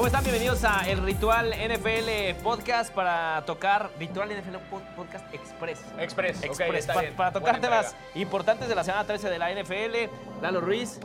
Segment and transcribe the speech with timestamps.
[0.00, 0.24] ¿Cómo están?
[0.24, 5.78] Bienvenidos a el Ritual NFL Podcast para tocar Ritual NFL Po- Podcast Express.
[5.98, 7.12] Express, Express, está pa- bien.
[7.14, 8.08] para tocar Buena temas entrega.
[8.14, 10.08] importantes de la semana 13 de la NFL.
[10.40, 10.98] Lalo Ruiz,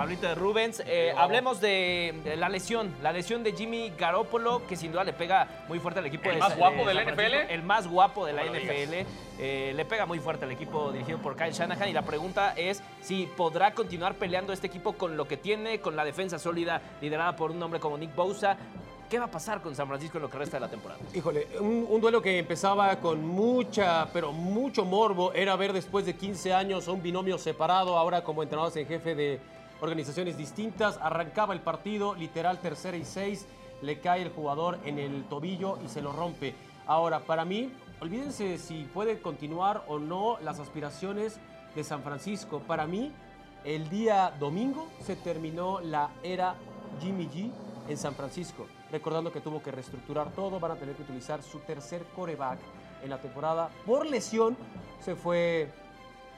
[0.00, 0.82] Pablito de Rubens.
[0.86, 5.12] Eh, hablemos de, de la lesión, la lesión de Jimmy Garoppolo, que sin duda le
[5.12, 7.04] pega muy fuerte al equipo ¿El de más guapo de de la.
[7.04, 7.52] NFL?
[7.52, 9.06] El más guapo de la NFL.
[9.38, 12.82] Eh, le pega muy fuerte al equipo dirigido por Kyle Shanahan y la pregunta es
[13.02, 17.36] si podrá continuar peleando este equipo con lo que tiene, con la defensa sólida liderada
[17.36, 18.56] por un hombre como Nick Bosa.
[19.10, 20.98] ¿Qué va a pasar con San Francisco en lo que resta de la temporada?
[21.12, 26.14] Híjole, un, un duelo que empezaba con mucha, pero mucho morbo, era ver después de
[26.14, 29.40] 15 años un binomio separado, ahora como entrenadores en jefe de
[29.80, 33.46] organizaciones distintas, arrancaba el partido, literal tercera y seis,
[33.82, 36.54] le cae el jugador en el tobillo y se lo rompe.
[36.86, 41.38] Ahora, para mí, olvídense si puede continuar o no las aspiraciones
[41.74, 42.60] de San Francisco.
[42.60, 43.12] Para mí,
[43.64, 46.56] el día domingo se terminó la era
[47.00, 47.50] Jimmy G
[47.88, 48.66] en San Francisco.
[48.90, 52.58] Recordando que tuvo que reestructurar todo, van a tener que utilizar su tercer coreback
[53.02, 53.70] en la temporada.
[53.86, 54.56] Por lesión
[55.00, 55.70] se fue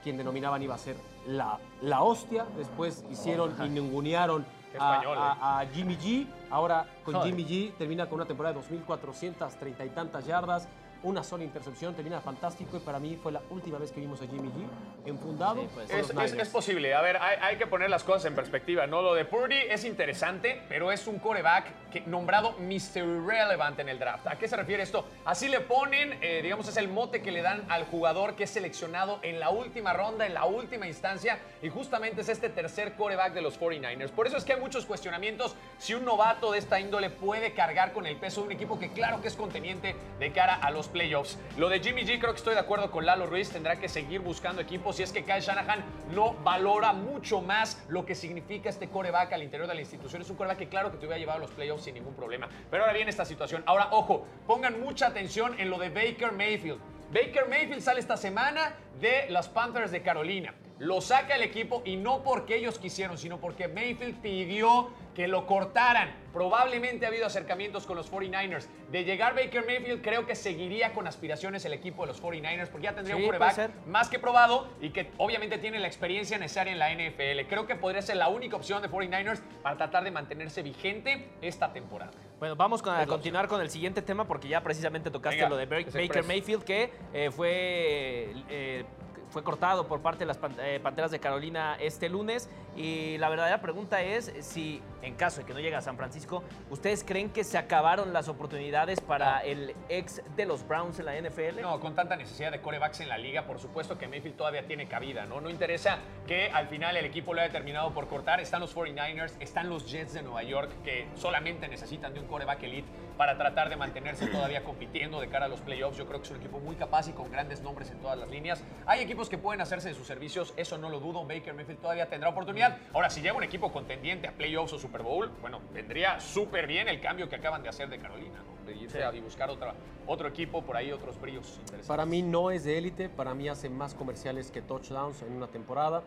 [0.02, 2.44] quien denominaban iba a ser la, la hostia.
[2.56, 4.44] Después hicieron y ningunearon
[4.78, 6.26] a, español, a- a Jimmy G.
[6.50, 7.14] Ahora con.
[7.24, 10.66] Jimmy G termina con una temporada de 2.430 y tantas yardas.
[11.02, 14.26] Una sola intercepción, termina fantástico y para mí fue la última vez que vimos a
[14.26, 15.62] Jimmy G enfundado.
[15.62, 16.94] Sí, pues, Es, posible.
[16.94, 19.02] A ver, hay, hay que poner las cosas en perspectiva, ¿no?
[19.02, 22.98] Lo de Purdy es interesante, pero es un coreback que, nombrado Mr.
[22.98, 24.26] Irrelevant en el draft.
[24.26, 25.04] ¿A qué se refiere esto?
[25.24, 28.50] Así le ponen, eh, digamos, es el mote que le dan al jugador que es
[28.50, 33.32] seleccionado en la última ronda, en la última instancia, y justamente es este tercer coreback
[33.34, 34.10] de los 49ers.
[34.10, 37.92] Por eso es que hay muchos cuestionamientos si un novato de esta índole puede cargar
[37.92, 40.88] con el peso de un equipo que claro que es conteniente de cara a los
[40.92, 41.38] playoffs.
[41.56, 44.20] Lo de Jimmy G, creo que estoy de acuerdo con Lalo Ruiz, tendrá que seguir
[44.20, 48.88] buscando equipos si es que Kyle Shanahan no valora mucho más lo que significa este
[48.88, 50.22] coreback al interior de la institución.
[50.22, 52.48] Es un coreback claro que te hubiera llevado a los playoffs sin ningún problema.
[52.70, 53.62] Pero ahora viene esta situación.
[53.66, 56.80] Ahora, ojo, pongan mucha atención en lo de Baker Mayfield.
[57.12, 60.54] Baker Mayfield sale esta semana de las Panthers de Carolina.
[60.82, 65.46] Lo saca el equipo y no porque ellos quisieron, sino porque Mayfield pidió que lo
[65.46, 66.12] cortaran.
[66.32, 68.66] Probablemente ha habido acercamientos con los 49ers.
[68.90, 72.84] De llegar Baker Mayfield, creo que seguiría con aspiraciones el equipo de los 49ers porque
[72.86, 76.72] ya tendría Sí, un quarterback más que probado y que obviamente tiene la experiencia necesaria
[76.72, 77.46] en la NFL.
[77.48, 81.72] Creo que podría ser la única opción de 49ers para tratar de mantenerse vigente esta
[81.72, 82.10] temporada.
[82.40, 85.66] Bueno, vamos a continuar con el siguiente tema porque ya precisamente tocaste Venga, lo de
[85.66, 86.24] Baker.
[86.24, 88.84] Mayfield que eh, fue, eh,
[89.32, 92.48] fue cortado por parte de las eh, Panteras de Carolina este lunes.
[92.76, 96.42] Y la verdadera pregunta es si en caso de que no llegue a San Francisco,
[96.70, 99.44] ¿ustedes creen que se acabaron las oportunidades para No.
[99.44, 101.60] el ex de los Browns en la NFL?
[101.60, 104.86] No, con tanta necesidad de corebacks en la liga, por supuesto que Mayfield todavía tiene
[104.86, 105.40] cabida, ¿no?
[105.40, 108.40] No interesa que al final el equipo lo haya terminado por cortar.
[108.40, 112.62] Están los 49ers, están los Jets de Nueva York, que solamente necesitan de un coreback
[112.62, 115.96] elite para tratar de mantenerse todavía compitiendo de cara a los playoffs.
[115.98, 118.28] Yo creo que es un equipo muy capaz y con grandes nombres en todas las
[118.30, 118.64] líneas.
[118.86, 121.24] Hay equipos que pueden hacerse de sus servicios, eso no lo dudo.
[121.24, 122.78] Baker Mayfield todavía tendrá oportunidad.
[122.92, 126.86] Ahora, si llega un equipo contendiente a playoffs o Super Bowl, bueno, vendría súper bien
[126.86, 128.66] el cambio que acaban de hacer de Carolina, ¿no?
[128.66, 129.72] De irse a y buscar otra,
[130.06, 131.86] otro equipo, por ahí otros brillos interesantes.
[131.86, 135.46] Para mí no es de élite, para mí hace más comerciales que touchdowns en una
[135.46, 136.02] temporada,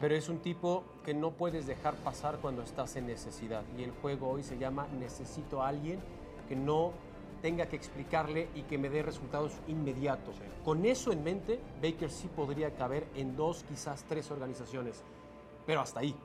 [0.00, 3.62] pero es un tipo que no puedes dejar pasar cuando estás en necesidad.
[3.78, 6.00] Y el juego hoy se llama Necesito a alguien
[6.48, 6.94] que no
[7.42, 10.34] tenga que explicarle y que me dé resultados inmediatos.
[10.64, 15.04] Con eso en mente, Baker sí podría caber en dos, quizás tres organizaciones,
[15.64, 16.16] pero hasta ahí.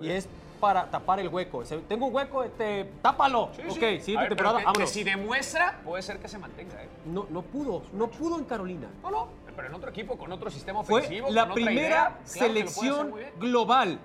[0.00, 0.28] Y es
[0.60, 1.62] para tapar el hueco.
[1.88, 3.50] Tengo un hueco, este, tápalo.
[3.54, 4.00] Sí, ok, sí.
[4.00, 6.88] siguiente ver, temporada, que- que si demuestra, puede ser que se mantenga, ¿eh?
[7.06, 8.88] No, no pudo, no pudo en Carolina.
[9.02, 11.86] No, no, pero en otro equipo, con otro sistema Fue ofensivo, la con otra primera
[11.86, 13.98] idea, selección global.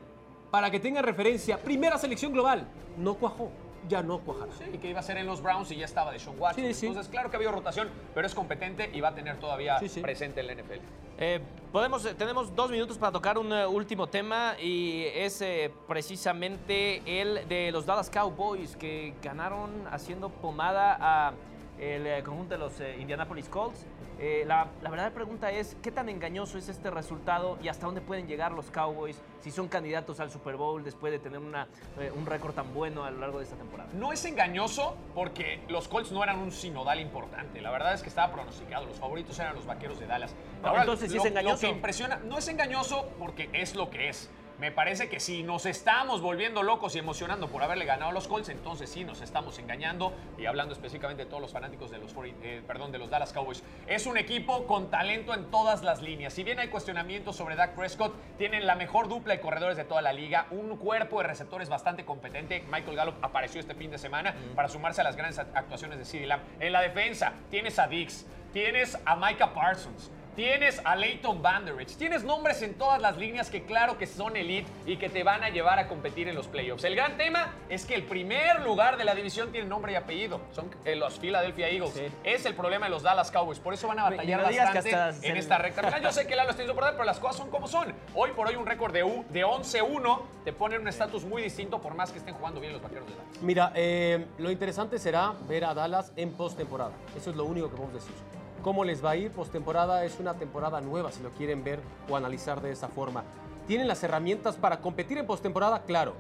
[0.52, 2.68] Para que tengan referencia, primera selección global.
[2.98, 3.50] No cuajó,
[3.88, 4.52] ya no cuajará.
[4.58, 6.64] Sí, y que iba a ser en los Browns y ya estaba de Sean Watson.
[6.66, 6.88] Sí, sí.
[6.88, 9.90] Entonces, claro que ha habido rotación, pero es competente y va a tener todavía Sí,
[9.90, 10.02] sí.
[10.02, 10.80] presente en la NFL.
[11.20, 11.40] Eh,
[11.72, 17.22] podemos, eh, tenemos dos minutos para tocar un eh, último tema y es eh, precisamente
[17.22, 21.34] el de los Dallas Cowboys que ganaron haciendo pomada a
[21.80, 23.86] el eh, conjunto de los eh, Indianapolis Colts.
[24.20, 28.00] Eh, la, la, verdadera pregunta es, ¿qué tan engañoso es este resultado y hasta dónde
[28.00, 31.68] pueden llegar los Cowboys si son candidatos al Super Bowl después de tener una,
[32.16, 33.90] un récord tan bueno a lo largo de esta temporada?
[33.94, 37.60] No es engañoso porque los Colts no eran un sinodal importante.
[37.60, 38.86] La verdad es que estaba pronosticado.
[38.86, 40.36] Los favoritos eran los Vaqueros de Dallas.
[40.62, 41.56] Ahora, entonces sí es engañoso.
[41.56, 44.30] Lo que impresiona, no es engañoso porque es lo que es.
[44.60, 48.28] Me parece que si nos estamos volviendo locos y emocionando por haberle ganado a los
[48.28, 50.14] Colts, entonces sí nos estamos engañando.
[50.38, 52.14] Y hablando específicamente de todos los fanáticos de los,
[52.44, 56.34] eh, perdón, de los Dallas Cowboys, es un equipo con talento en todas las líneas.
[56.34, 60.02] Si bien hay cuestionamientos sobre Dak Prescott, tienen la mejor dupla de corredores de toda
[60.02, 62.64] la liga, un cuerpo de receptores bastante competente.
[62.72, 66.28] Michael Gallup apareció este fin de semana para sumarse a las grandes actuaciones de CeeDee
[66.28, 66.44] Lamb.
[66.60, 70.12] En la defensa tienes a Dix, tienes a Micah Parsons.
[70.36, 71.96] Tienes a Leighton Vanderich.
[71.96, 75.44] Tienes nombres en todas las líneas que claro que son elite y que te van
[75.44, 76.84] a llevar a competir en los playoffs.
[76.86, 80.42] El gran tema es que el primer lugar de la división tiene nombre y apellido.
[80.52, 82.02] Son eh, los Philadelphia Eagles.
[82.24, 83.60] Es el problema de los Dallas Cowboys.
[83.60, 86.00] Por eso van a batallar bastante en esta recta.
[86.00, 87.94] Yo sé que Lalo está insoportable, pero las cosas son como son.
[88.16, 91.80] Hoy por hoy un récord de, de 11-1 te pone en un estatus muy distinto
[91.80, 93.42] por más que estén jugando bien los vaqueros de Dallas.
[93.42, 96.92] Mira, eh, lo interesante será ver a Dallas en postemporada.
[97.16, 99.32] Eso es lo único que podemos decir cómo les va a ir.
[99.32, 101.80] Postemporada es una temporada nueva, si lo quieren ver
[102.10, 103.24] o analizar de esa forma.
[103.68, 105.84] ¿Tienen las herramientas para competir en postemporada?
[105.84, 106.14] Claro.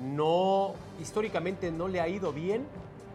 [0.00, 2.66] No, históricamente no le ha ido bien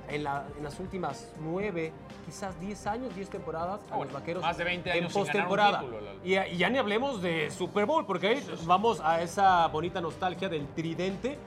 [0.09, 1.91] en, las últimas nueve,
[2.25, 4.43] quizás diez años, diez temporadas a los vaqueros.
[4.43, 5.83] Más de 20 años en postemporada.
[6.23, 10.67] Y, y, ya ni hablemos de Super Bowl, porque vamos a esa bonita nostalgia del
[10.67, 11.37] tridente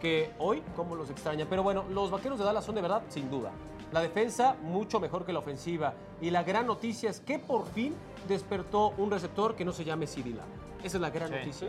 [0.00, 1.46] que hoy, como los extraña.
[1.48, 3.50] Pero bueno, los vaqueros de Dallas son de verdad, sin duda.
[3.92, 5.92] La defensa mucho mejor que la ofensiva.
[6.20, 7.94] Y la gran noticia es que por fin
[8.26, 10.42] despertó un receptor que no se llame Cyrilla.
[10.82, 11.68] Esa es la gran noticia.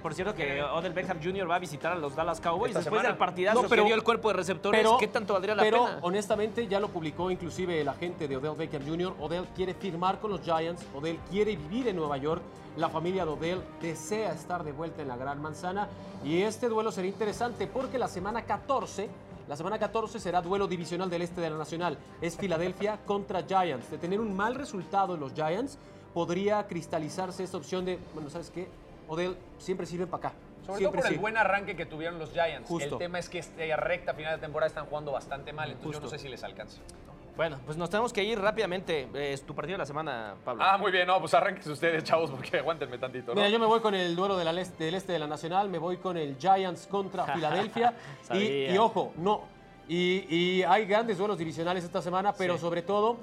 [0.00, 1.50] por cierto que Odell Beckham Jr.
[1.50, 4.04] va a visitar a los Dallas Cowboys después del partidazo no, pero, que dio el
[4.04, 4.86] cuerpo de receptores.
[5.00, 5.94] ¿Qué tanto valdría la pero, pena?
[5.96, 9.14] Pero honestamente ya lo publicó inclusive el agente de Odell Beckham Jr.
[9.18, 10.84] Odell quiere firmar con los Giants.
[10.94, 12.42] Odell quiere vivir en Nueva York.
[12.76, 15.88] La familia de Odell desea estar de vuelta en la Gran Manzana.
[16.24, 19.08] Y este duelo será interesante porque la semana 14
[19.48, 21.98] la semana 14 será duelo divisional del este de la Nacional.
[22.20, 23.90] Es Filadelfia contra Giants.
[23.90, 25.78] De tener un mal resultado en los Giants,
[26.12, 28.68] podría cristalizarse esta opción de, bueno, ¿sabes qué?
[29.08, 30.36] Odell siempre sirve para acá.
[30.66, 32.68] Sobre todo por el buen arranque que tuvieron los Giants.
[32.70, 36.00] El tema es que esta recta final de temporada están jugando bastante mal, entonces yo
[36.00, 36.80] no sé si les alcanza.
[37.36, 39.08] Bueno, pues nos tenemos que ir rápidamente.
[39.14, 40.62] Es tu partido de la semana, Pablo.
[40.64, 41.06] Ah, muy bien.
[41.06, 43.32] No, pues arranquen ustedes, chavos, porque aguántenme tantito.
[43.32, 43.34] ¿no?
[43.34, 45.68] Mira, yo me voy con el duelo del este de la Nacional.
[45.68, 47.94] Me voy con el Giants contra Filadelfia.
[48.32, 49.56] y, y, ojo, no.
[49.88, 53.16] Y, hay grandes duelos divisionales esta semana, pero sobre todo,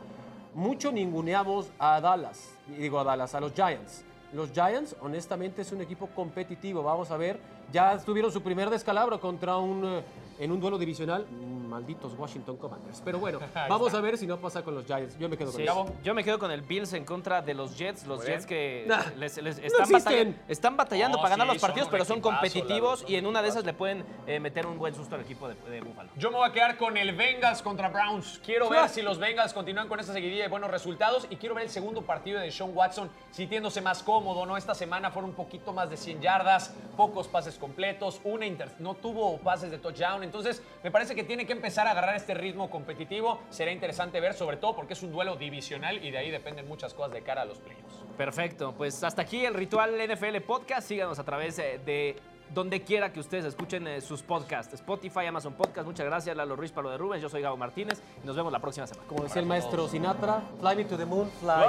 [0.54, 2.52] mucho ninguneamos a Dallas.
[2.68, 4.06] Digo a Dallas, a los Giants.
[4.32, 6.82] Los Giants, honestamente, es un equipo competitivo.
[6.82, 7.40] Vamos a ver,
[7.72, 10.04] ya tuvieron su primer descalabro contra un eh,
[10.40, 13.02] en un duelo divisional, malditos Washington Commanders.
[13.04, 13.40] Pero bueno,
[13.70, 15.18] vamos a ver si no pasa con los Giants.
[15.18, 15.86] Yo me quedo con eso.
[16.04, 18.06] Yo me quedo con el Bills en contra de los Jets.
[18.06, 18.88] Los Jets que
[19.18, 23.42] les, están, batallando, están, batallando para ganar los partidos, pero son competitivos y en una
[23.42, 26.10] de esas le pueden eh, meter un buen susto al equipo de, de, Buffalo.
[26.18, 28.40] Yo me voy a quedar con el Bengals contra Browns.
[28.44, 31.66] Quiero ver si los Bengals continúan con esta seguidilla de buenos resultados y quiero ver
[31.66, 34.58] el segundo partido de Sean Watson sintiéndose más cómodo, ¿no?
[34.58, 38.96] Esta semana fueron un poquito más de 100 yardas, pocos pases completos, una inter no
[38.96, 42.70] tuvo pases de touchdown entonces, me parece que tiene que empezar a agarrar este ritmo
[42.70, 43.42] competitivo.
[43.50, 46.94] Será interesante ver, sobre todo porque es un duelo divisional y de ahí dependen muchas
[46.94, 48.04] cosas de cara a los playoffs.
[48.18, 48.74] Perfecto.
[48.78, 50.88] Pues hasta aquí el Ritual NFL Podcast.
[50.88, 52.16] Síganos a través de
[52.54, 54.74] donde quiera que ustedes escuchen eh, sus podcasts.
[54.74, 55.88] Spotify, Amazon Podcast.
[55.88, 57.22] Muchas gracias, Lalo Ruiz, Palo de Rubens.
[57.22, 59.08] Yo soy Gabo Martínez y nos vemos la próxima semana.
[59.08, 61.64] Como decía el maestro Sinatra, fly me to the moon, fly,